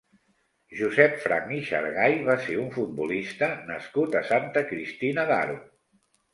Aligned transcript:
Josep 0.77 1.19
Franch 1.25 1.51
i 1.57 1.59
Xargay 1.67 2.17
va 2.31 2.39
ser 2.47 2.57
un 2.63 2.73
futbolista 2.79 3.53
nascut 3.71 4.21
a 4.23 4.27
Santa 4.33 4.67
Cristina 4.75 5.31
d'Aro. 5.33 5.63